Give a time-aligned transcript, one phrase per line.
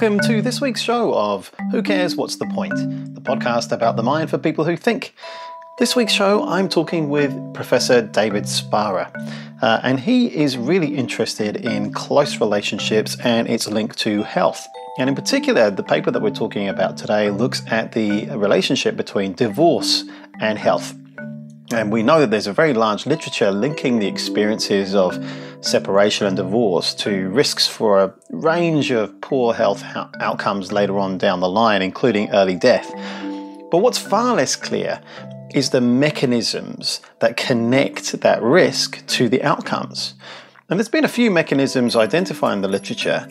[0.00, 2.72] Welcome to this week's show of Who Cares What's the Point,
[3.16, 5.12] the podcast about the mind for people who think.
[5.80, 9.10] This week's show, I'm talking with Professor David Sbarra,
[9.60, 14.64] uh, and he is really interested in close relationships and its link to health.
[15.00, 19.32] And in particular, the paper that we're talking about today looks at the relationship between
[19.32, 20.04] divorce
[20.38, 20.94] and health.
[21.70, 25.22] And we know that there's a very large literature linking the experiences of
[25.60, 29.84] separation and divorce to risks for a range of poor health
[30.20, 32.90] outcomes later on down the line, including early death.
[33.70, 35.00] But what's far less clear
[35.52, 40.14] is the mechanisms that connect that risk to the outcomes.
[40.70, 43.28] And there's been a few mechanisms identified in the literature,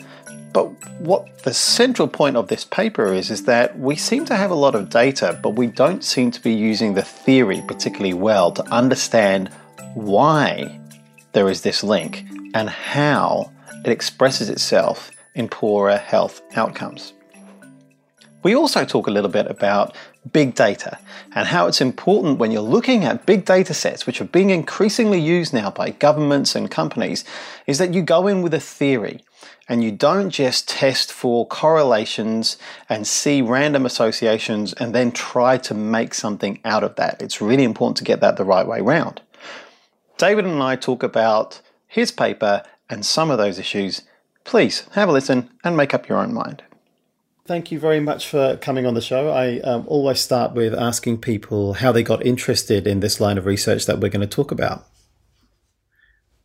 [0.52, 0.66] but
[1.00, 4.54] what the central point of this paper is is that we seem to have a
[4.54, 8.64] lot of data, but we don't seem to be using the theory particularly well to
[8.72, 9.50] understand
[9.94, 10.80] why
[11.32, 13.52] there is this link and how
[13.84, 17.12] it expresses itself in poorer health outcomes.
[18.42, 19.96] We also talk a little bit about
[20.32, 20.98] big data
[21.34, 25.20] and how it's important when you're looking at big data sets, which are being increasingly
[25.20, 27.24] used now by governments and companies,
[27.66, 29.22] is that you go in with a theory
[29.68, 32.56] and you don't just test for correlations
[32.88, 37.20] and see random associations and then try to make something out of that.
[37.20, 39.20] It's really important to get that the right way round.
[40.16, 44.02] David and I talk about his paper and some of those issues.
[44.44, 46.62] Please have a listen and make up your own mind.
[47.46, 49.30] Thank you very much for coming on the show.
[49.30, 53.46] I um, always start with asking people how they got interested in this line of
[53.46, 54.86] research that we're going to talk about.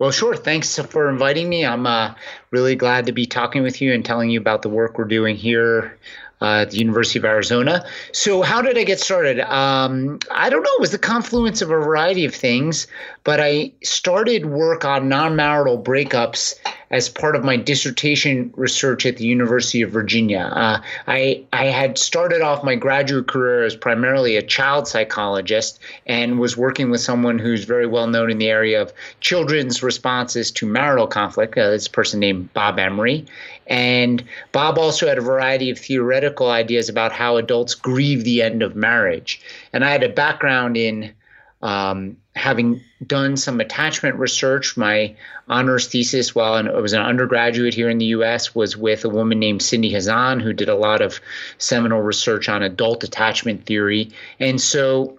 [0.03, 0.35] Well, sure.
[0.35, 1.65] Thanks for inviting me.
[1.65, 2.13] I'm uh,
[2.51, 5.37] really glad to be talking with you and telling you about the work we're doing
[5.37, 5.97] here
[6.41, 7.85] uh, at the University of Arizona.
[8.11, 9.39] So, how did I get started?
[9.39, 10.71] Um, I don't know.
[10.73, 12.85] It was the confluence of a variety of things,
[13.23, 16.59] but I started work on non marital breakups
[16.91, 20.51] as part of my dissertation research at the University of Virginia.
[20.53, 26.39] Uh, I, I had started off my graduate career as primarily a child psychologist and
[26.39, 30.65] was working with someone who's very well known in the area of children's responses to
[30.65, 31.57] marital conflict.
[31.57, 33.25] Uh, this person named Bob Emery.
[33.67, 38.61] And Bob also had a variety of theoretical ideas about how adults grieve the end
[38.61, 39.41] of marriage.
[39.71, 41.13] And I had a background in
[41.61, 44.75] um, having done some attachment research.
[44.75, 45.15] My
[45.47, 49.39] honors thesis while I was an undergraduate here in the US was with a woman
[49.39, 51.19] named Cindy Hazan, who did a lot of
[51.57, 54.11] seminal research on adult attachment theory.
[54.39, 55.17] And so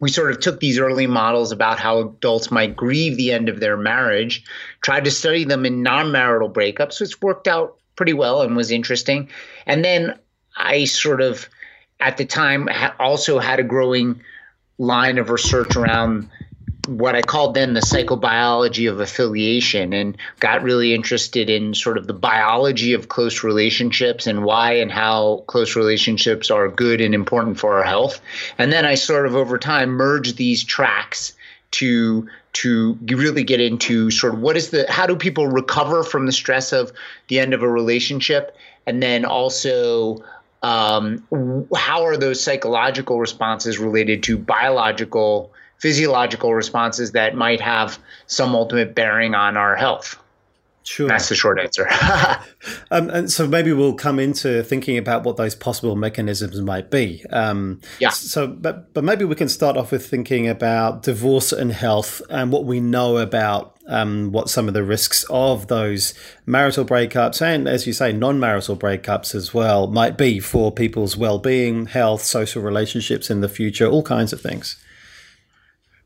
[0.00, 3.60] we sort of took these early models about how adults might grieve the end of
[3.60, 4.44] their marriage,
[4.80, 8.72] tried to study them in non marital breakups, which worked out pretty well and was
[8.72, 9.28] interesting.
[9.64, 10.18] And then
[10.56, 11.48] I sort of,
[12.00, 14.20] at the time, also had a growing
[14.78, 16.28] line of research around
[16.86, 22.08] what I called then the psychobiology of affiliation and got really interested in sort of
[22.08, 27.58] the biology of close relationships and why and how close relationships are good and important
[27.58, 28.20] for our health.
[28.58, 31.34] And then I sort of over time merged these tracks
[31.72, 36.26] to to really get into sort of what is the how do people recover from
[36.26, 36.92] the stress of
[37.28, 38.56] the end of a relationship
[38.86, 40.22] and then also
[40.62, 41.24] um,
[41.76, 48.94] how are those psychological responses related to biological physiological responses that might have some ultimate
[48.94, 50.21] bearing on our health.
[50.84, 51.06] Sure.
[51.06, 51.88] That's the short answer.
[52.90, 57.24] um, and so maybe we'll come into thinking about what those possible mechanisms might be.
[57.30, 58.08] Um, yeah.
[58.10, 62.50] So, but but maybe we can start off with thinking about divorce and health and
[62.50, 66.14] what we know about um, what some of the risks of those
[66.46, 71.86] marital breakups and, as you say, non-marital breakups as well might be for people's well-being,
[71.86, 74.76] health, social relationships in the future, all kinds of things.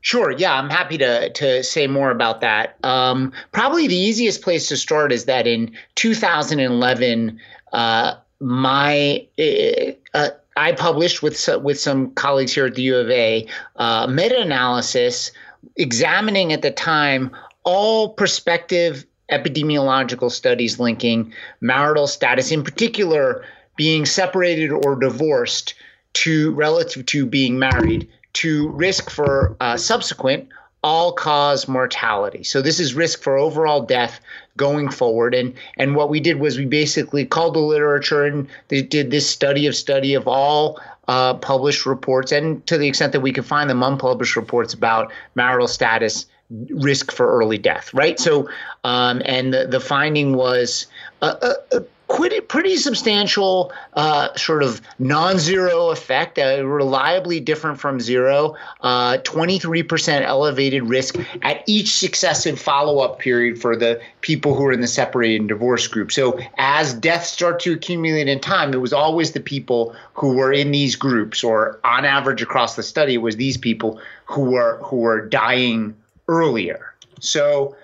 [0.01, 0.31] Sure.
[0.31, 2.77] Yeah, I'm happy to to say more about that.
[2.83, 7.39] Um, probably the easiest place to start is that in 2011,
[7.73, 13.09] uh, my uh, uh, I published with with some colleagues here at the U of
[13.09, 15.31] A uh, meta-analysis
[15.75, 23.43] examining at the time all prospective epidemiological studies linking marital status, in particular
[23.75, 25.73] being separated or divorced,
[26.13, 30.47] to relative to being married to risk for uh, subsequent
[30.83, 32.43] all cause mortality.
[32.43, 34.19] So this is risk for overall death
[34.57, 35.33] going forward.
[35.33, 39.27] And and what we did was we basically called the literature and they did this
[39.27, 43.45] study of study of all uh, published reports and to the extent that we could
[43.45, 46.27] find them unpublished reports about marital status
[46.69, 47.91] risk for early death.
[47.91, 48.19] Right.
[48.19, 48.47] So
[48.83, 50.85] um, and the, the finding was.
[51.23, 57.99] Uh, uh, uh quite, pretty substantial uh, sort of non-zero effect, uh, reliably different from
[57.99, 64.71] zero, uh, 23% elevated risk at each successive follow-up period for the people who are
[64.71, 66.11] in the separated and divorce group.
[66.11, 70.53] So as deaths start to accumulate in time, it was always the people who were
[70.53, 74.77] in these groups, or on average across the study, it was these people who were
[74.83, 75.95] who were dying
[76.27, 76.93] earlier.
[77.19, 77.75] So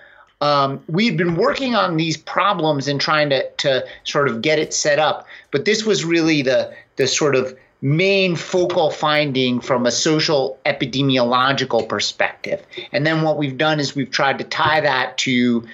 [0.44, 4.58] um, we had been working on these problems and trying to, to sort of get
[4.58, 9.86] it set up, but this was really the the sort of main focal finding from
[9.86, 12.62] a social epidemiological perspective.
[12.92, 15.66] And then what we've done is we've tried to tie that to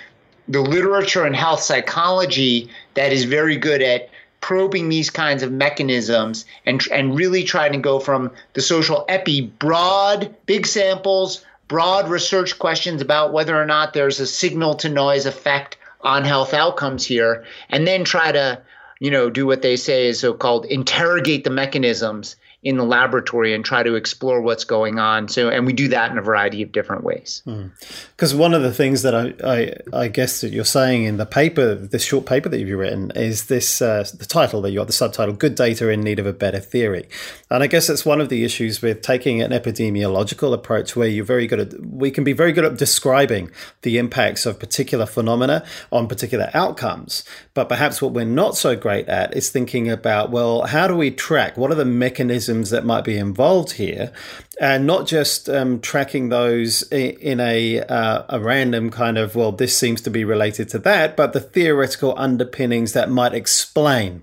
[0.49, 4.09] the literature in health psychology that is very good at
[4.41, 9.41] probing these kinds of mechanisms and and really trying to go from the social epi
[9.41, 15.25] broad big samples broad research questions about whether or not there's a signal to noise
[15.25, 18.61] effect on health outcomes here, and then try to,
[18.99, 23.55] you know, do what they say is so called interrogate the mechanisms in the laboratory
[23.55, 25.29] and try to explore what's going on.
[25.29, 27.43] So, and we do that in a variety of different ways.
[27.47, 28.39] Because mm.
[28.39, 31.75] one of the things that I, I, I, guess that you're saying in the paper,
[31.75, 34.93] this short paper that you've written, is this uh, the title that you got the
[34.93, 37.09] subtitle "Good Data in Need of a Better Theory,"
[37.49, 41.25] and I guess that's one of the issues with taking an epidemiological approach, where you're
[41.25, 43.51] very good at we can be very good at describing
[43.83, 47.25] the impacts of particular phenomena on particular outcomes,
[47.55, 51.11] but perhaps what we're not so great at is thinking about well, how do we
[51.11, 51.57] track?
[51.57, 54.13] What are the mechanisms mechanisms that might be involved here,
[54.61, 59.77] and not just um, tracking those in a uh, a random kind of well, this
[59.77, 64.23] seems to be related to that, but the theoretical underpinnings that might explain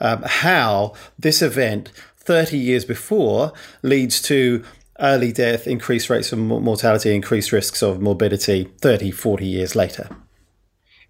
[0.00, 3.52] um, how this event 30 years before
[3.82, 4.64] leads to
[5.00, 10.08] early death, increased rates of mortality, increased risks of morbidity 30, 40 years later.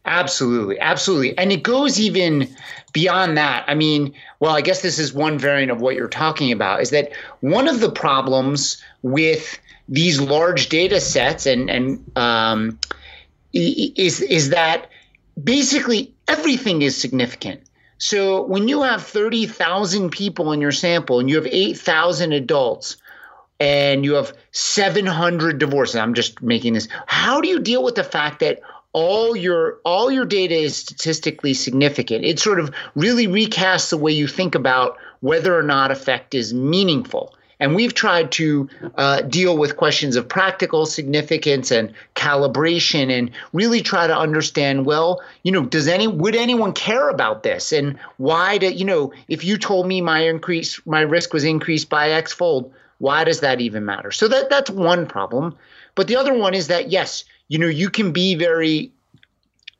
[0.08, 1.36] Absolutely, absolutely.
[1.36, 2.48] And it goes even
[2.94, 3.62] beyond that.
[3.68, 6.88] I mean, well, I guess this is one variant of what you're talking about is
[6.90, 12.78] that one of the problems with these large data sets and and um,
[13.52, 14.88] is is that
[15.42, 17.60] basically everything is significant.
[17.98, 22.96] So when you have 30,000 people in your sample and you have 8,000 adults
[23.60, 26.88] and you have 700 divorces, I'm just making this.
[27.06, 28.60] How do you deal with the fact that
[28.98, 32.24] all your all your data is statistically significant.
[32.24, 36.52] It sort of really recasts the way you think about whether or not effect is
[36.52, 37.32] meaningful.
[37.60, 43.82] And we've tried to uh, deal with questions of practical significance and calibration, and really
[43.82, 44.84] try to understand.
[44.84, 49.12] Well, you know, does any would anyone care about this, and why do you know?
[49.28, 53.40] If you told me my increase, my risk was increased by X fold, why does
[53.40, 54.10] that even matter?
[54.10, 55.56] So that that's one problem.
[55.94, 58.92] But the other one is that yes, you know, you can be very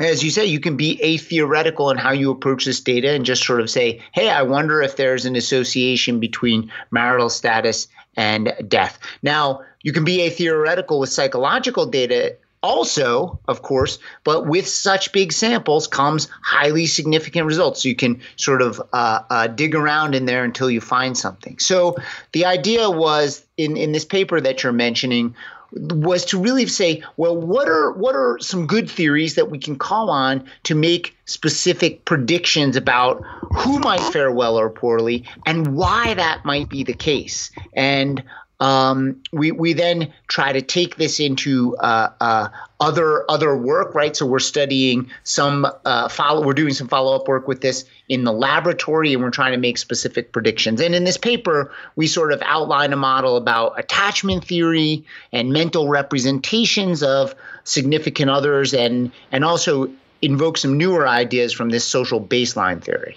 [0.01, 3.25] as you say, you can be a theoretical in how you approach this data and
[3.25, 8.53] just sort of say, hey, I wonder if there's an association between marital status and
[8.69, 9.01] death.
[9.23, 15.13] Now, you can be a theoretical with psychological data also, of course, but with such
[15.13, 17.83] big samples comes highly significant results.
[17.83, 21.59] So you can sort of uh, uh, dig around in there until you find something.
[21.61, 21.97] So
[22.33, 25.37] the idea was in, in this paper that you're mentioning
[25.73, 29.77] was to really say, well, what are what are some good theories that we can
[29.77, 33.23] call on to make specific predictions about
[33.53, 37.51] who might fare well or poorly and why that might be the case.
[37.75, 38.23] And
[38.61, 42.49] um, we we then try to take this into uh, uh,
[42.81, 44.17] other other work, right?
[44.17, 46.45] So we're studying some uh, follow.
[46.45, 49.59] We're doing some follow up work with this in the laboratory, and we're trying to
[49.59, 50.81] make specific predictions.
[50.81, 55.89] And in this paper, we sort of outline a model about attachment theory and mental
[55.89, 59.89] representations of significant others, and and also
[60.21, 63.17] invoke some newer ideas from this social baseline theory.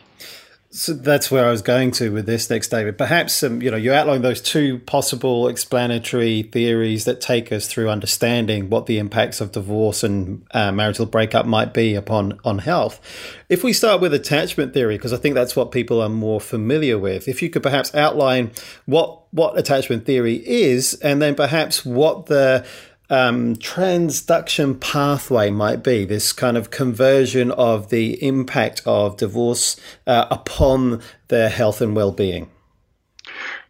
[0.74, 2.98] So that's where I was going to with this next, David.
[2.98, 7.90] Perhaps um, you know you outline those two possible explanatory theories that take us through
[7.90, 13.02] understanding what the impacts of divorce and uh, marital breakup might be upon on health.
[13.50, 16.98] If we start with attachment theory, because I think that's what people are more familiar
[16.98, 18.52] with, if you could perhaps outline
[18.86, 22.66] what what attachment theory is, and then perhaps what the
[23.12, 30.26] um, transduction pathway might be this kind of conversion of the impact of divorce uh,
[30.32, 32.50] upon their health and well-being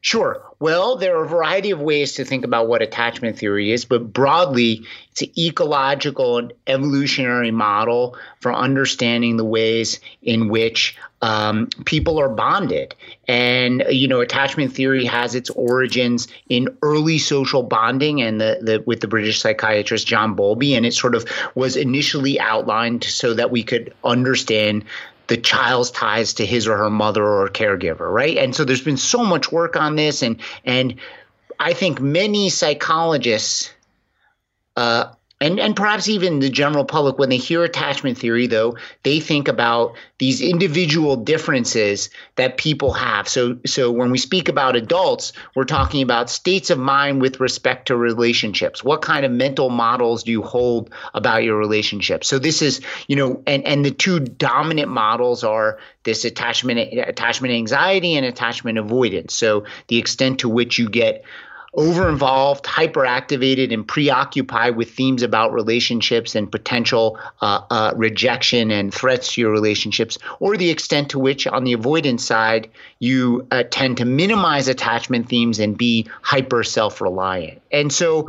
[0.01, 0.50] Sure.
[0.62, 4.13] Well, there are a variety of ways to think about what attachment theory is, but
[4.13, 12.20] broadly, it's an ecological and evolutionary model for understanding the ways in which um, people
[12.20, 12.94] are bonded.
[13.27, 18.84] And, you know, attachment theory has its origins in early social bonding and the, the
[18.86, 20.75] with the British psychiatrist John Bowlby.
[20.75, 21.25] And it sort of
[21.56, 24.86] was initially outlined so that we could understand
[25.28, 28.38] the child's ties to his or her mother or caregiver, right?
[28.38, 30.96] And so there's been so much work on this, and and
[31.60, 33.72] I think many psychologists
[34.75, 39.19] uh, and and perhaps even the general public when they hear attachment theory though they
[39.19, 43.27] think about these individual differences that people have.
[43.27, 47.88] So so when we speak about adults we're talking about states of mind with respect
[47.88, 48.83] to relationships.
[48.83, 52.24] What kind of mental models do you hold about your relationship?
[52.24, 57.53] So this is you know and and the two dominant models are this attachment attachment
[57.53, 59.33] anxiety and attachment avoidance.
[59.33, 61.24] So the extent to which you get
[61.74, 68.94] over involved, hyperactivated, and preoccupied with themes about relationships and potential uh, uh, rejection and
[68.94, 73.63] threats to your relationships, or the extent to which, on the avoidance side, you uh,
[73.72, 77.62] tend to minimize attachment themes and be hyper self reliant.
[77.72, 78.28] And so,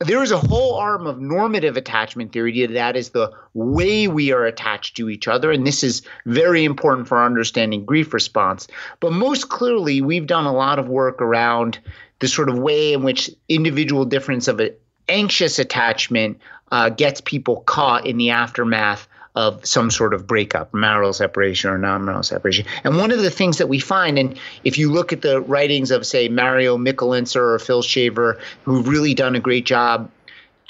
[0.00, 4.44] there is a whole arm of normative attachment theory that is the way we are
[4.44, 5.50] attached to each other.
[5.50, 8.66] And this is very important for understanding grief response.
[9.00, 11.78] But most clearly, we've done a lot of work around
[12.22, 14.70] the sort of way in which individual difference of an
[15.08, 21.12] anxious attachment uh, gets people caught in the aftermath of some sort of breakup, marital
[21.12, 22.64] separation or non-marital separation.
[22.84, 25.90] And one of the things that we find, and if you look at the writings
[25.90, 30.08] of, say, Mario Mikulincer or Phil Shaver, who've really done a great job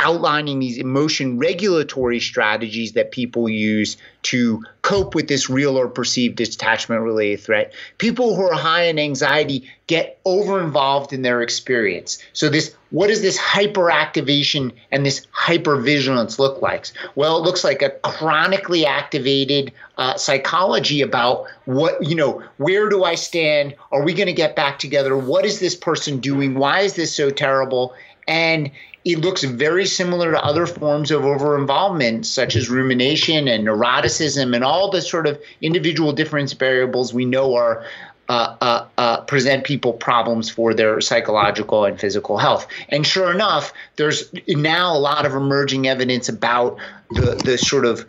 [0.02, 6.40] outlining these emotion regulatory strategies that people use to cope with this real or perceived
[6.40, 7.72] attachment related threat.
[7.98, 12.18] People who are high in anxiety get over involved in their experience.
[12.32, 16.86] So this what does this hyperactivation and this hypervigilance look like?
[17.14, 23.04] Well, it looks like a chronically activated uh, psychology about what, you know, where do
[23.04, 23.74] I stand?
[23.92, 25.16] Are we going to get back together?
[25.16, 26.54] What is this person doing?
[26.54, 27.94] Why is this so terrible?
[28.28, 28.70] And
[29.04, 34.54] it looks very similar to other forms of over involvement, such as rumination and neuroticism,
[34.54, 37.84] and all the sort of individual difference variables we know are.
[38.28, 42.66] Uh, uh, uh, present people problems for their psychological and physical health.
[42.88, 46.78] And sure enough, there's now a lot of emerging evidence about
[47.10, 48.06] the, the sort of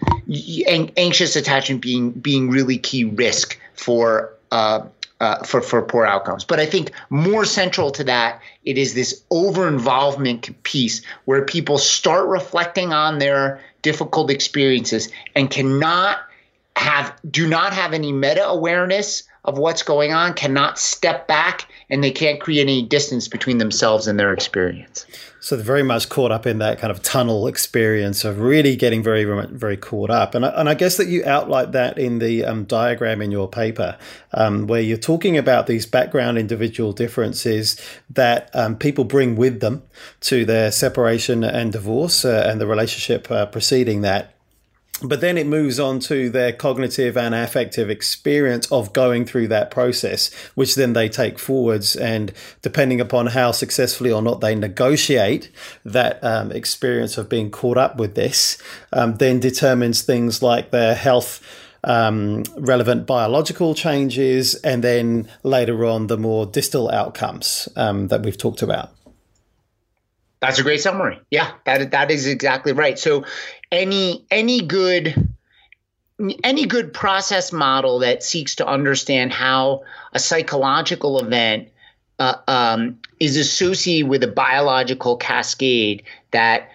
[0.96, 4.32] anxious attachment being being really key risk for
[5.20, 6.43] uh, for for poor outcomes.
[6.43, 11.77] But I think more central to that, it is this over involvement piece where people
[11.77, 16.20] start reflecting on their difficult experiences and cannot
[16.75, 22.03] have do not have any meta awareness of what's going on, cannot step back, and
[22.03, 25.05] they can't create any distance between themselves and their experience.
[25.39, 29.03] So they're very much caught up in that kind of tunnel experience of really getting
[29.03, 30.33] very, very caught up.
[30.33, 33.47] And I, and I guess that you outline that in the um, diagram in your
[33.47, 33.95] paper,
[34.33, 39.83] um, where you're talking about these background individual differences that um, people bring with them
[40.21, 44.32] to their separation and divorce uh, and the relationship uh, preceding that
[45.03, 49.69] but then it moves on to their cognitive and affective experience of going through that
[49.69, 51.95] process, which then they take forwards.
[51.95, 52.31] And
[52.62, 55.51] depending upon how successfully or not they negotiate
[55.83, 58.57] that um, experience of being caught up with this,
[58.93, 61.41] um, then determines things like their health.
[61.86, 68.38] Um, relevant biological changes, and then later on the more distal outcomes um, that we've
[68.38, 68.91] talked about.
[70.43, 71.22] That's a great summary.
[71.31, 73.00] Yeah, that that is exactly right.
[73.00, 73.24] So
[73.73, 75.33] any any good
[76.43, 79.81] any good process model that seeks to understand how
[80.13, 81.67] a psychological event
[82.19, 86.69] uh, um, is associated with a biological cascade that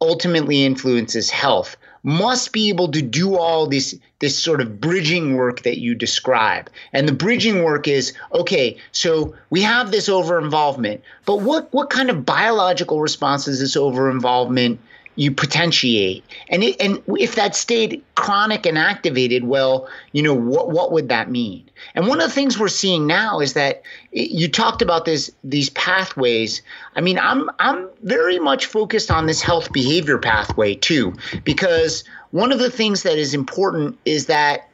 [0.00, 5.62] ultimately influences health must be able to do all this this sort of bridging work
[5.62, 6.70] that you describe.
[6.94, 11.90] And the bridging work is okay, so we have this over involvement, but what what
[11.90, 14.80] kind of biological response is this over involvement
[15.20, 16.24] you potentiate.
[16.48, 21.10] And it, and if that stayed chronic and activated, well, you know what what would
[21.10, 21.68] that mean?
[21.94, 25.68] And one of the things we're seeing now is that you talked about this these
[25.70, 26.62] pathways.
[26.96, 31.12] I mean, I'm I'm very much focused on this health behavior pathway too,
[31.44, 34.70] because one of the things that is important is that,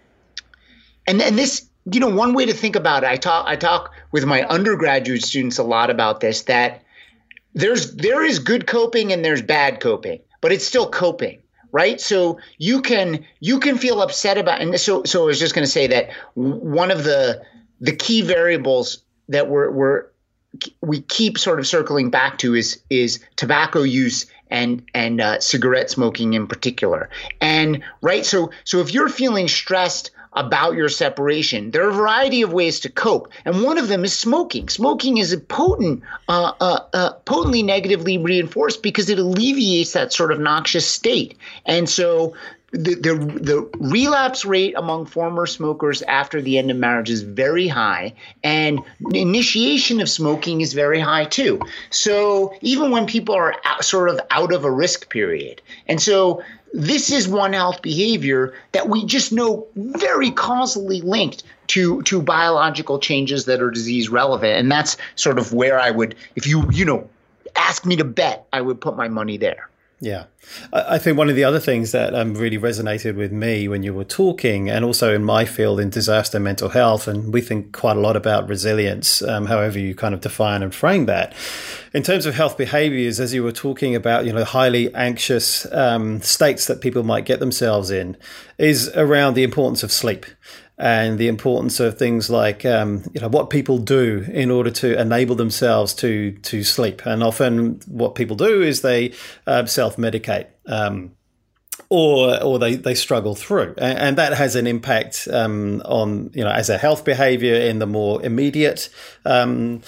[1.09, 3.09] and and this you know one way to think about it.
[3.09, 6.85] I talk I talk with my undergraduate students a lot about this that
[7.55, 11.40] there's there is good coping and there's bad coping but it's still coping
[11.73, 12.00] right?
[12.00, 15.64] So you can you can feel upset about and so so i was just going
[15.64, 17.43] to say that one of the
[17.81, 20.07] the key variables that we're, we're
[20.81, 25.90] we keep sort of circling back to is is tobacco use and and uh, cigarette
[25.90, 27.11] smoking in particular.
[27.40, 31.71] And right so so if you're feeling stressed about your separation.
[31.71, 34.69] There are a variety of ways to cope, and one of them is smoking.
[34.69, 40.31] Smoking is a potent, uh, uh, uh, potently negatively reinforced because it alleviates that sort
[40.31, 41.37] of noxious state.
[41.64, 42.35] And so
[42.73, 47.69] the, the, the relapse rate among former smokers after the end of marriage is very
[47.69, 48.14] high,
[48.45, 48.81] and
[49.14, 51.61] initiation of smoking is very high too.
[51.90, 56.43] So even when people are out, sort of out of a risk period, and so
[56.76, 62.99] this is one health behavior that we just know very causally linked to to biological
[62.99, 66.85] changes that are disease relevant and that's sort of where i would if you you
[66.85, 67.09] know
[67.56, 70.25] ask me to bet i would put my money there yeah.
[70.73, 73.95] I think one of the other things that um, really resonated with me when you
[73.95, 77.97] were talking, and also in my field in disaster mental health, and we think quite
[77.97, 81.33] a lot about resilience, um, however you kind of define and frame that.
[81.97, 86.21] In terms of health behaviors, as you were talking about, you know, highly anxious um,
[86.21, 88.19] states that people might get themselves in,
[88.59, 90.26] is around the importance of sleep
[90.76, 95.00] and the importance of things like um, you know what people do in order to
[95.00, 97.07] enable themselves to to sleep.
[97.07, 99.15] And often, what people do is they
[99.47, 100.49] uh, self medicate.
[100.67, 101.12] Um,
[101.88, 106.45] or, or they, they struggle through, and, and that has an impact um, on you
[106.45, 108.91] know as a health behavior in the more immediate
[109.25, 109.83] um,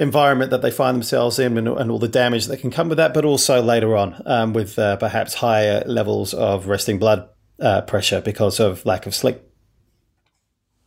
[0.00, 2.96] environment that they find themselves in and, and, all the damage that can come with
[2.96, 7.28] that, but also later on um, with uh, perhaps higher levels of resting blood
[7.60, 9.38] uh, pressure because of lack of sleep.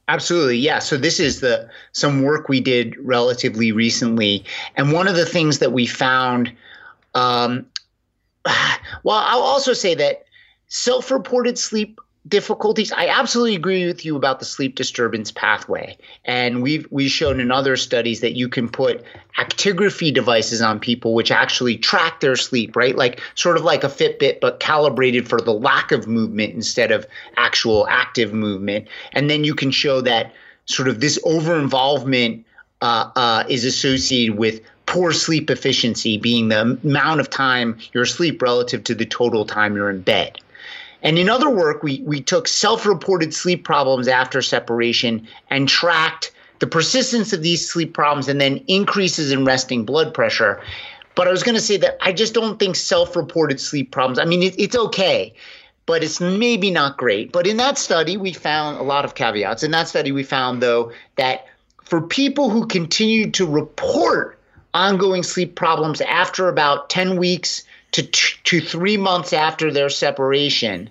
[0.08, 0.58] Absolutely.
[0.58, 0.79] Yeah.
[0.79, 4.43] So this is the some work we did relatively recently.
[4.75, 6.51] And one of the things that we found
[7.13, 7.65] um,
[9.03, 10.25] well, I'll also say that
[10.67, 12.92] self-reported sleep difficulties.
[12.92, 15.98] I absolutely agree with you about the sleep disturbance pathway.
[16.24, 19.03] And we've we've shown in other studies that you can put
[19.38, 22.96] actigraphy devices on people which actually track their sleep, right?
[22.96, 27.06] Like sort of like a Fitbit but calibrated for the lack of movement instead of
[27.36, 28.88] actual active movement.
[29.12, 30.34] And then you can show that
[30.65, 32.46] sort of this over involvement
[32.82, 38.42] uh, uh, is associated with poor sleep efficiency being the amount of time you're asleep
[38.42, 40.38] relative to the total time you're in bed.
[41.03, 46.31] And in other work, we, we took self reported sleep problems after separation and tracked
[46.60, 50.62] the persistence of these sleep problems and then increases in resting blood pressure.
[51.15, 54.17] But I was going to say that I just don't think self reported sleep problems,
[54.17, 55.34] I mean, it, it's okay,
[55.86, 57.32] but it's maybe not great.
[57.32, 59.62] But in that study, we found a lot of caveats.
[59.62, 61.45] In that study, we found, though, that
[61.84, 64.39] for people who continued to report
[64.73, 70.89] ongoing sleep problems after about 10 weeks to, t- to three months after their separation,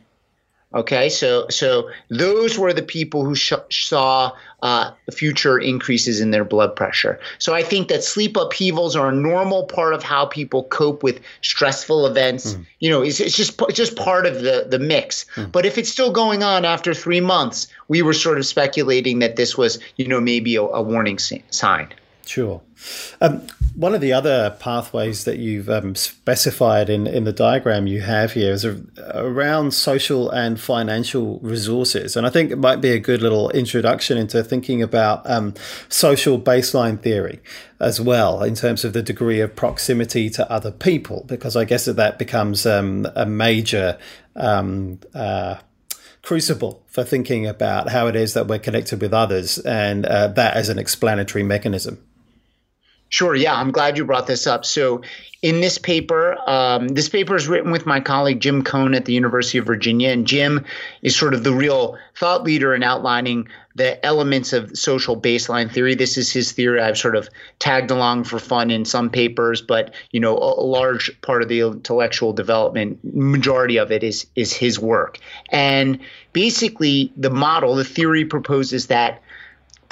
[0.74, 6.44] Okay, so so those were the people who sh- saw uh, future increases in their
[6.44, 7.20] blood pressure.
[7.38, 11.20] So I think that sleep upheavals are a normal part of how people cope with
[11.42, 12.54] stressful events.
[12.54, 12.66] Mm.
[12.80, 15.26] You know, it's, it's just it's just part of the the mix.
[15.34, 15.52] Mm.
[15.52, 19.36] But if it's still going on after three months, we were sort of speculating that
[19.36, 21.88] this was you know maybe a, a warning sign.
[22.24, 22.62] Sure.
[23.20, 28.00] Um, one of the other pathways that you've um, specified in, in the diagram you
[28.02, 28.82] have here is a,
[29.14, 32.16] around social and financial resources.
[32.16, 35.54] And I think it might be a good little introduction into thinking about um,
[35.88, 37.40] social baseline theory
[37.80, 41.86] as well, in terms of the degree of proximity to other people, because I guess
[41.86, 43.98] that, that becomes um, a major.
[44.34, 45.56] Um, uh,
[46.22, 50.54] crucible for thinking about how it is that we're connected with others and uh, that
[50.54, 51.98] as an explanatory mechanism.
[53.12, 53.34] Sure.
[53.34, 54.64] Yeah, I'm glad you brought this up.
[54.64, 55.02] So,
[55.42, 59.12] in this paper, um, this paper is written with my colleague Jim Coan at the
[59.12, 60.64] University of Virginia, and Jim
[61.02, 65.94] is sort of the real thought leader in outlining the elements of social baseline theory.
[65.94, 66.80] This is his theory.
[66.80, 70.64] I've sort of tagged along for fun in some papers, but you know, a, a
[70.64, 75.18] large part of the intellectual development, majority of it is is his work.
[75.50, 75.98] And
[76.32, 79.20] basically, the model, the theory proposes that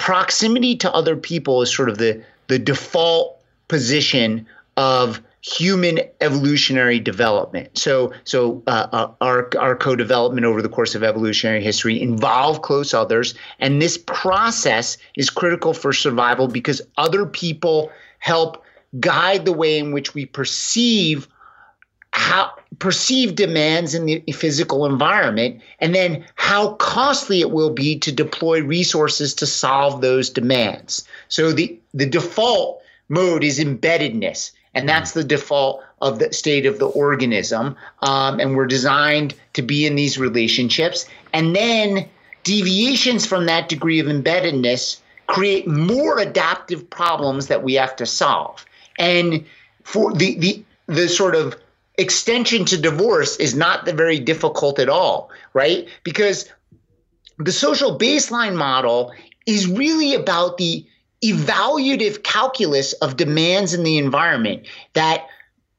[0.01, 7.77] proximity to other people is sort of the the default position of human evolutionary development.
[7.77, 12.95] So, so uh, uh, our our co-development over the course of evolutionary history involve close
[12.95, 18.63] others, and this process is critical for survival because other people help
[18.99, 21.27] guide the way in which we perceive
[22.21, 28.11] how perceive demands in the physical environment and then how costly it will be to
[28.11, 31.03] deploy resources to solve those demands.
[31.29, 36.77] So the the default mode is embeddedness and that's the default of the state of
[36.77, 41.07] the organism um, and we're designed to be in these relationships.
[41.33, 42.07] And then
[42.43, 48.63] deviations from that degree of embeddedness create more adaptive problems that we have to solve.
[48.99, 49.43] And
[49.83, 51.55] for the the the sort of
[51.97, 55.87] extension to divorce is not the very difficult at all, right?
[56.03, 56.49] Because
[57.37, 59.13] the social baseline model
[59.45, 60.85] is really about the
[61.23, 65.27] evaluative calculus of demands in the environment that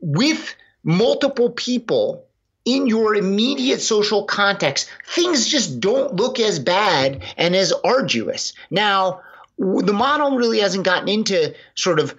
[0.01, 2.27] with multiple people
[2.64, 8.53] in your immediate social context, things just don't look as bad and as arduous.
[8.70, 9.20] Now,
[9.59, 12.14] the model really hasn't gotten into sort of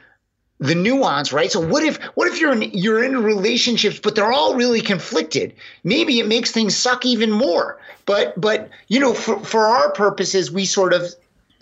[0.63, 1.52] the nuance, right?
[1.52, 5.54] So what if what if you're in you're in relationships, but they're all really conflicted?
[5.84, 7.80] Maybe it makes things suck even more.
[8.06, 11.13] But but you know, for, for our purposes, we sort of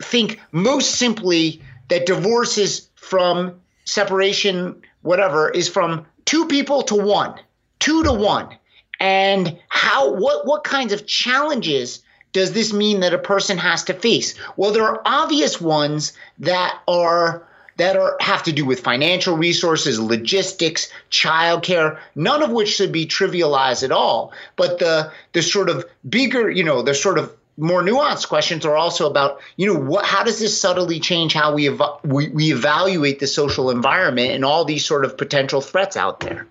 [0.04, 7.34] think most simply that divorce is from separation, whatever, is from two people to one,
[7.80, 8.56] two to one.
[9.00, 13.96] And how what what kinds of challenges does this mean that a person has to
[13.96, 14.36] face?
[14.58, 17.48] Well, there are obvious ones that are
[17.82, 23.08] that are have to do with financial resources, logistics, childcare, none of which should be
[23.08, 24.32] trivialized at all.
[24.56, 28.78] But the the sort of bigger, you know, the sort of more nuanced questions are
[28.78, 32.54] also about, you know, what how does this subtly change how we ev- we, we
[32.54, 36.46] evaluate the social environment and all these sort of potential threats out there.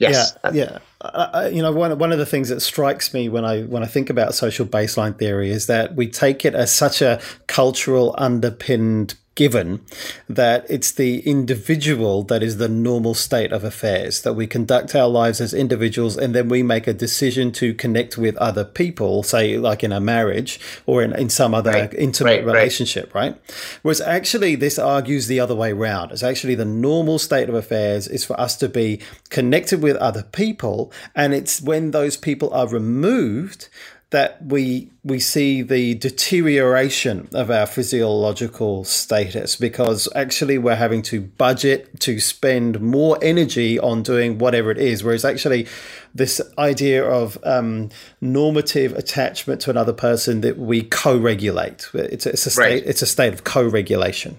[0.00, 0.36] Yes.
[0.44, 0.78] Yeah, yeah.
[1.00, 3.86] Uh, you know, one one of the things that strikes me when I when I
[3.86, 9.14] think about social baseline theory is that we take it as such a cultural underpinned
[9.38, 9.80] given
[10.28, 15.06] that it's the individual that is the normal state of affairs, that we conduct our
[15.06, 19.56] lives as individuals and then we make a decision to connect with other people, say,
[19.56, 21.94] like in a marriage or in, in some other right.
[21.94, 23.30] intimate right, relationship, right.
[23.34, 23.40] right?
[23.82, 26.10] Whereas actually, this argues the other way around.
[26.10, 30.24] It's actually the normal state of affairs is for us to be connected with other
[30.24, 30.92] people.
[31.14, 33.68] And it's when those people are removed
[34.10, 41.20] that we we see the deterioration of our physiological status because actually we're having to
[41.20, 45.66] budget to spend more energy on doing whatever it is whereas actually
[46.14, 47.90] this idea of um,
[48.20, 52.82] normative attachment to another person that we co-regulate it's, it's a state right.
[52.86, 54.38] it's a state of co-regulation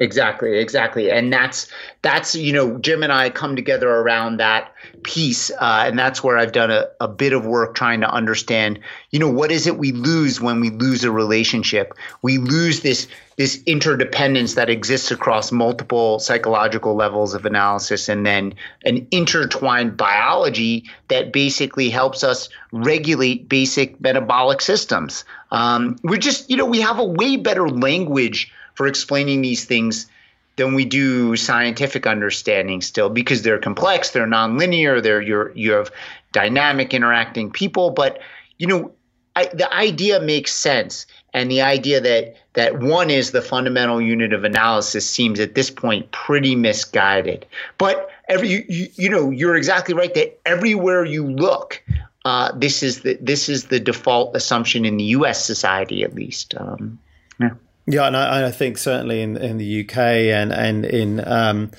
[0.00, 1.66] Exactly, exactly, and that's
[2.02, 6.38] that's you know Jim and I come together around that piece, uh, and that's where
[6.38, 8.78] I've done a, a bit of work trying to understand,
[9.10, 11.94] you know, what is it we lose when we lose a relationship?
[12.22, 18.54] We lose this this interdependence that exists across multiple psychological levels of analysis, and then
[18.84, 25.24] an intertwined biology that basically helps us regulate basic metabolic systems.
[25.50, 30.06] Um, we're just, you know, we have a way better language for explaining these things
[30.54, 35.90] than we do scientific understanding still because they're complex, they're nonlinear, they're you're you have
[36.30, 38.20] dynamic interacting people, but
[38.58, 38.92] you know
[39.34, 41.06] I, the idea makes sense.
[41.34, 45.70] And the idea that that one is the fundamental unit of analysis seems at this
[45.70, 47.46] point pretty misguided.
[47.78, 51.82] But every you, you, know you're exactly right that everywhere you look
[52.24, 55.44] uh, this is the this is the default assumption in the U.S.
[55.44, 56.54] society at least.
[56.56, 57.00] Um,
[57.40, 57.50] yeah
[57.90, 61.70] yeah, and I, I, think certainly in, in the UK and and in um,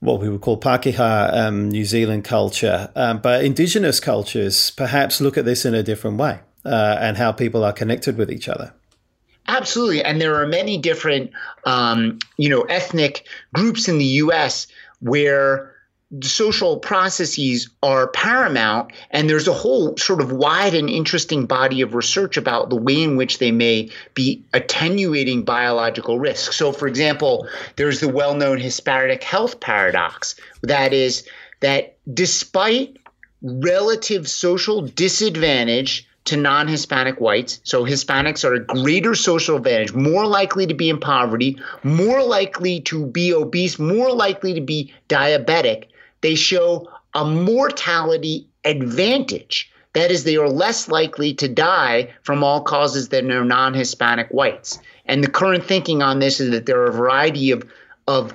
[0.00, 5.36] what we would call Pakeha um, New Zealand culture, um, but Indigenous cultures perhaps look
[5.36, 8.72] at this in a different way uh, and how people are connected with each other.
[9.48, 11.30] Absolutely, and there are many different,
[11.66, 14.66] um, you know, ethnic groups in the U.S.
[15.00, 15.74] where
[16.22, 21.94] social processes are paramount and there's a whole sort of wide and interesting body of
[21.94, 27.46] research about the way in which they may be attenuating biological risk so for example
[27.76, 31.28] there's the well-known hispanic health paradox that is
[31.60, 32.96] that despite
[33.42, 37.58] relative social disadvantage to non Hispanic whites.
[37.64, 42.80] So Hispanics are a greater social advantage, more likely to be in poverty, more likely
[42.82, 45.87] to be obese, more likely to be diabetic
[46.20, 49.70] they show a mortality advantage.
[49.94, 54.78] That is, they are less likely to die from all causes than non Hispanic whites.
[55.06, 57.64] And the current thinking on this is that there are a variety of,
[58.06, 58.34] of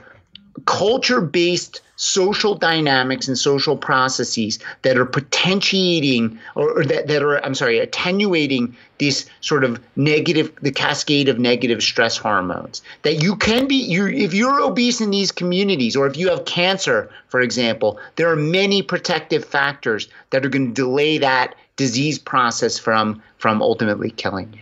[0.66, 7.44] culture based social dynamics and social processes that are potentiating or, or, that, that are
[7.46, 12.82] i'm sorry attenuating this sort of negative the cascade of negative stress hormones.
[13.02, 16.46] That you can be you if you're obese in these communities or if you have
[16.46, 22.20] cancer for example there are many protective factors that are going to delay that disease
[22.20, 24.62] process from from ultimately killing you.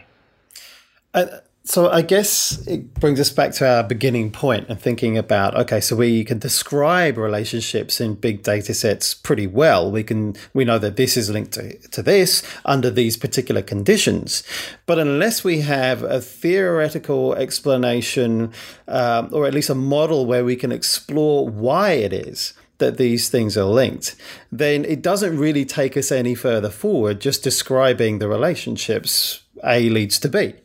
[1.13, 1.25] Uh,
[1.63, 5.79] so I guess it brings us back to our beginning point and thinking about okay,
[5.79, 9.91] so we can describe relationships in big data sets pretty well.
[9.91, 14.43] We can we know that this is linked to, to this under these particular conditions,
[14.87, 18.51] but unless we have a theoretical explanation
[18.87, 23.29] um, or at least a model where we can explore why it is that these
[23.29, 24.15] things are linked,
[24.51, 27.21] then it doesn't really take us any further forward.
[27.21, 30.55] Just describing the relationships A leads to B.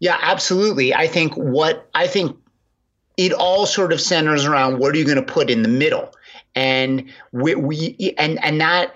[0.00, 0.94] Yeah, absolutely.
[0.94, 2.36] I think what I think
[3.16, 6.12] it all sort of centers around what are you going to put in the middle.
[6.54, 8.94] and we, we and and that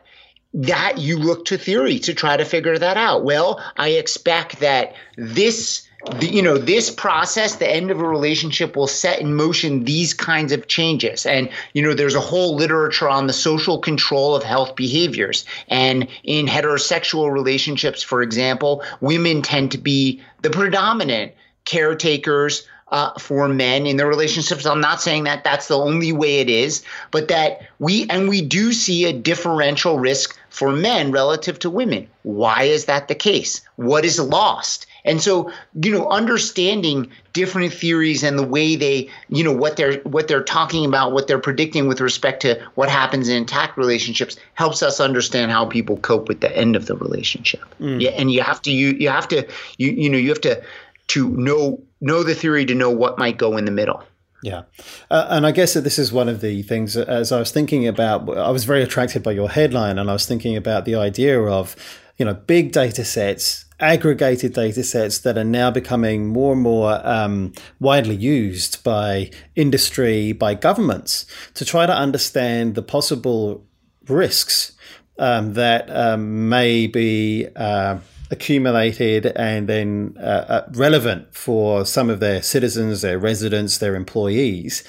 [0.54, 3.24] that you look to theory to try to figure that out.
[3.24, 5.81] Well, I expect that this
[6.18, 10.12] the, you know this process the end of a relationship will set in motion these
[10.12, 14.42] kinds of changes and you know there's a whole literature on the social control of
[14.42, 21.32] health behaviors and in heterosexual relationships for example women tend to be the predominant
[21.64, 24.66] caretakers uh, for men in their relationships.
[24.66, 28.42] I'm not saying that that's the only way it is, but that we and we
[28.42, 32.06] do see a differential risk for men relative to women.
[32.22, 33.62] Why is that the case?
[33.76, 34.86] What is lost?
[35.04, 35.50] And so,
[35.82, 40.44] you know, understanding different theories and the way they, you know, what they're what they're
[40.44, 45.00] talking about, what they're predicting with respect to what happens in intact relationships helps us
[45.00, 47.64] understand how people cope with the end of the relationship.
[47.80, 48.00] Mm.
[48.00, 50.62] Yeah, and you have to you you have to you you know, you have to
[51.08, 54.04] to know know the theory to know what might go in the middle.
[54.42, 54.62] Yeah.
[55.08, 57.86] Uh, and I guess that this is one of the things as I was thinking
[57.86, 61.40] about, I was very attracted by your headline and I was thinking about the idea
[61.40, 61.76] of,
[62.18, 67.00] you know, big data sets, aggregated data sets that are now becoming more and more
[67.06, 71.24] um, widely used by industry, by governments
[71.54, 73.64] to try to understand the possible
[74.08, 74.72] risks
[75.18, 77.46] um, that um, may be.
[77.54, 77.98] Uh,
[78.32, 84.82] accumulated and then uh, uh, relevant for some of their citizens, their residents, their employees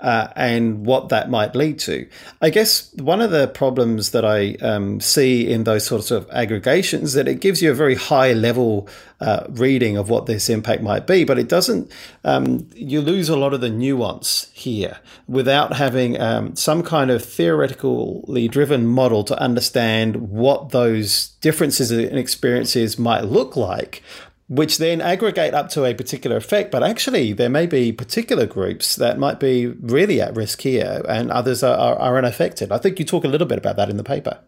[0.00, 2.08] uh, and what that might lead to.
[2.40, 7.08] I guess one of the problems that I um, see in those sorts of aggregations
[7.08, 8.88] is that it gives you a very high level
[9.20, 11.90] uh, reading of what this impact might be, but it doesn't.
[12.24, 17.24] Um, you lose a lot of the nuance here without having um, some kind of
[17.24, 24.02] theoretically driven model to understand what those differences in experiences might look like
[24.48, 26.70] which then aggregate up to a particular effect.
[26.70, 31.30] But actually, there may be particular groups that might be really at risk here, and
[31.30, 32.72] others are, are, are unaffected.
[32.72, 34.38] I think you talk a little bit about that in the paper.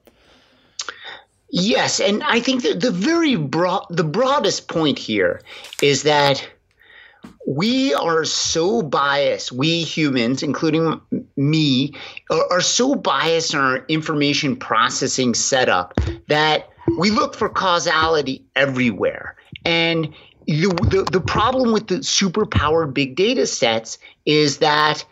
[1.50, 5.42] Yes, and I think that the very broad, the broadest point here
[5.82, 6.48] is that
[7.46, 9.50] we are so biased.
[9.50, 11.00] We humans, including
[11.36, 11.94] me,
[12.30, 15.94] are, are so biased in our information processing setup
[16.28, 19.36] that we look for causality everywhere.
[19.64, 20.14] And
[20.46, 25.04] the, the, the problem with the superpowered big data sets is that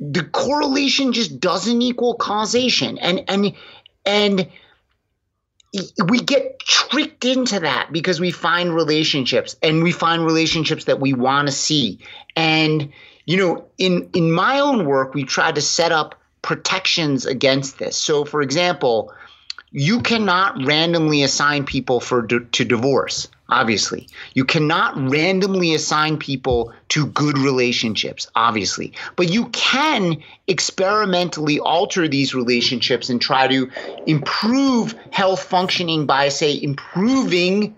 [0.00, 2.98] the correlation just doesn't equal causation.
[2.98, 3.52] And and
[4.06, 4.48] and
[6.06, 11.12] we get tricked into that because we find relationships and we find relationships that we
[11.12, 11.98] want to see.
[12.34, 12.90] And
[13.26, 17.96] you know, in in my own work, we try to set up protections against this.
[17.96, 19.12] So, for example,
[19.70, 27.06] you cannot randomly assign people for to divorce obviously you cannot randomly assign people to
[27.06, 33.70] good relationships obviously but you can experimentally alter these relationships and try to
[34.06, 37.74] improve health functioning by say improving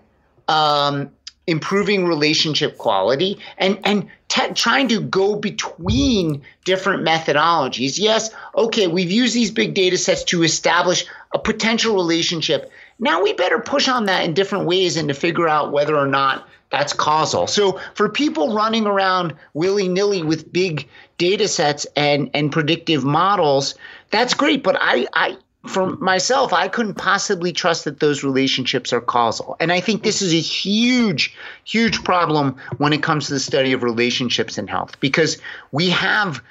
[0.47, 1.09] um,
[1.47, 7.99] improving relationship quality and and te- trying to go between different methodologies.
[7.99, 12.71] Yes, okay, we've used these big data sets to establish a potential relationship.
[13.03, 16.07] Now we better push on that in different ways and to figure out whether or
[16.07, 17.47] not that's causal.
[17.47, 20.87] So for people running around willy-nilly with big
[21.17, 23.75] data sets and and predictive models,
[24.09, 25.37] that's great, but I I
[25.67, 29.55] for myself, I couldn't possibly trust that those relationships are causal.
[29.59, 31.35] And I think this is a huge,
[31.65, 35.37] huge problem when it comes to the study of relationships in health because
[35.71, 36.41] we have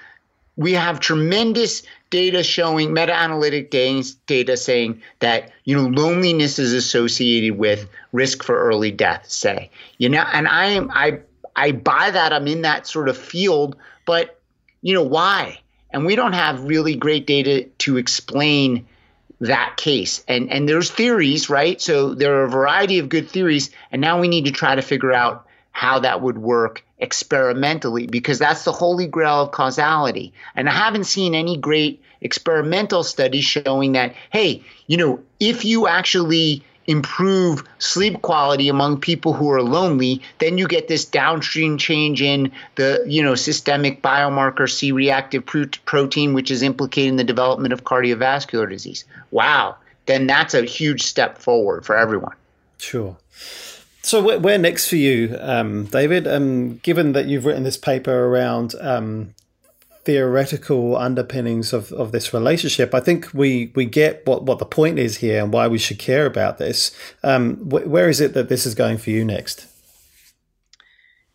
[0.56, 7.88] we have tremendous data showing meta-analytic data saying that you know loneliness is associated with
[8.12, 11.18] risk for early death say you know and i am i
[11.56, 14.38] i buy that i'm in that sort of field but
[14.82, 15.58] you know why
[15.90, 18.86] and we don't have really great data to explain
[19.42, 20.24] that case.
[20.28, 21.80] And and there's theories, right?
[21.80, 24.82] So there are a variety of good theories, and now we need to try to
[24.82, 30.32] figure out how that would work experimentally because that's the holy grail of causality.
[30.54, 35.88] And I haven't seen any great experimental studies showing that hey, you know, if you
[35.88, 42.22] actually improve sleep quality among people who are lonely, then you get this downstream change
[42.22, 45.44] in the you know systemic biomarker C-reactive
[45.84, 49.04] protein, which is implicated in the development of cardiovascular disease.
[49.32, 52.36] Wow, then that's a huge step forward for everyone.
[52.78, 53.16] Sure.
[54.02, 56.26] So where, next for you, um, David?
[56.26, 59.34] Um, given that you've written this paper around um,
[60.04, 64.98] theoretical underpinnings of, of this relationship, I think we, we get what, what the point
[64.98, 66.90] is here and why we should care about this.
[67.22, 69.66] Um, wh- where is it that this is going for you next?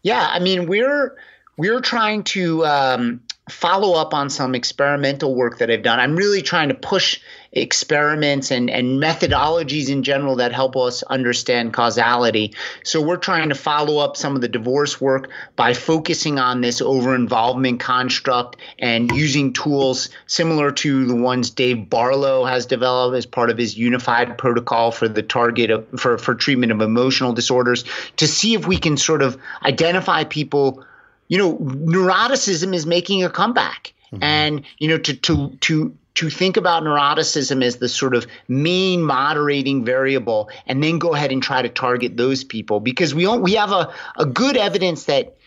[0.03, 1.17] Yeah, I mean we're
[1.58, 5.99] we're trying to um, follow up on some experimental work that I've done.
[5.99, 7.19] I'm really trying to push
[7.51, 12.53] experiments and, and methodologies in general that help us understand causality.
[12.83, 16.81] So we're trying to follow up some of the divorce work by focusing on this
[16.81, 23.25] over involvement construct and using tools similar to the ones Dave Barlow has developed as
[23.25, 27.83] part of his unified protocol for the target of, for, for treatment of emotional disorders
[28.17, 30.83] to see if we can sort of identify people
[31.27, 33.93] you know, neuroticism is making a comeback.
[34.12, 34.23] Mm-hmm.
[34.23, 39.03] And, you know, to, to, to, to think about neuroticism as the sort of main
[39.03, 43.53] moderating variable and then go ahead and try to target those people because we we
[43.53, 45.38] have a, a good evidence that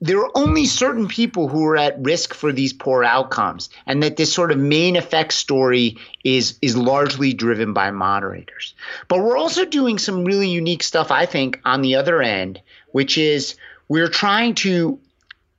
[0.00, 4.16] there are only certain people who are at risk for these poor outcomes and that
[4.16, 8.74] this sort of main effect story is is largely driven by moderators.
[9.06, 12.60] But we're also doing some really unique stuff i think on the other end
[12.90, 13.54] which is
[13.88, 14.98] we're trying to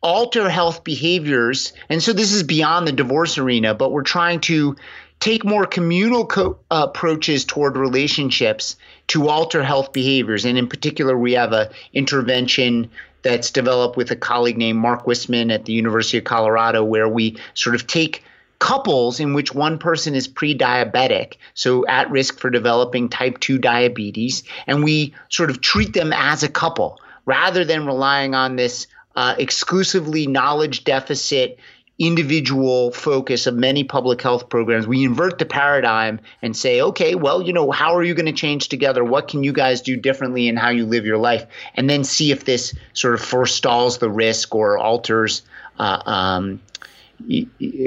[0.03, 1.73] alter health behaviors.
[1.89, 4.75] And so this is beyond the divorce arena, but we're trying to
[5.19, 8.75] take more communal co- uh, approaches toward relationships
[9.07, 10.43] to alter health behaviors.
[10.43, 15.51] And in particular, we have a intervention that's developed with a colleague named Mark Whisman
[15.51, 18.23] at the University of Colorado, where we sort of take
[18.59, 24.43] couples in which one person is pre-diabetic, so at risk for developing type 2 diabetes,
[24.67, 29.35] and we sort of treat them as a couple rather than relying on this uh,
[29.37, 31.59] exclusively knowledge deficit
[31.99, 37.39] individual focus of many public health programs we invert the paradigm and say okay well
[37.39, 39.03] you know how are you going to change together?
[39.03, 41.45] What can you guys do differently in how you live your life?
[41.75, 45.43] And then see if this sort of forestalls the risk or alters
[45.79, 46.61] uh, um,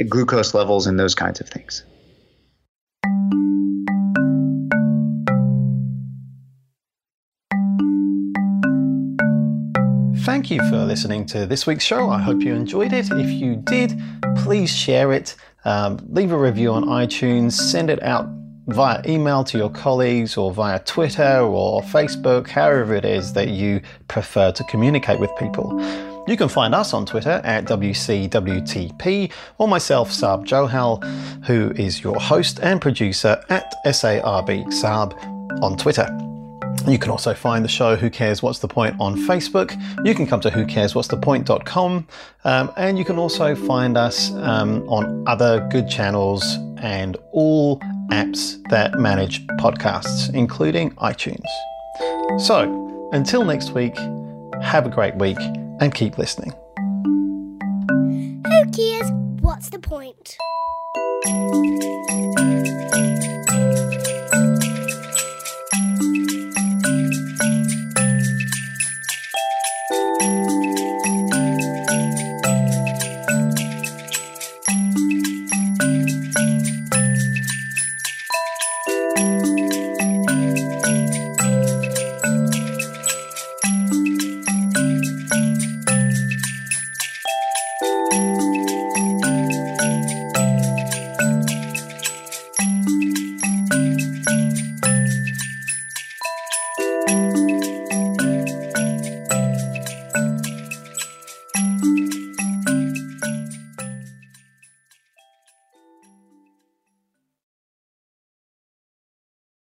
[0.08, 1.84] glucose levels and those kinds of things
[10.26, 12.10] Thank you for listening to this week's show.
[12.10, 13.12] I hope you enjoyed it.
[13.12, 13.96] If you did,
[14.38, 15.36] please share it.
[15.64, 17.52] Um, leave a review on iTunes.
[17.52, 18.26] Send it out
[18.66, 23.80] via email to your colleagues or via Twitter or Facebook, however it is that you
[24.08, 25.80] prefer to communicate with people.
[26.26, 31.04] You can find us on Twitter at WCWTP or myself, Sarb Johal,
[31.44, 35.14] who is your host and producer at SARB Saab
[35.62, 36.08] on Twitter.
[36.86, 39.76] You can also find the show Who Cares What's the Point on Facebook.
[40.04, 42.06] You can come to whocareswhat'sthepoint.com
[42.44, 46.44] um, and you can also find us um, on other good channels
[46.78, 51.44] and all apps that manage podcasts, including iTunes.
[52.38, 53.96] So, until next week,
[54.62, 55.38] have a great week
[55.80, 56.52] and keep listening.
[58.46, 59.10] Who cares?
[59.40, 60.36] What's the point?